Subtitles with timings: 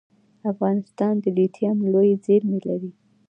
[0.51, 2.91] افغانستان د لیتیم لویې زیرمې لري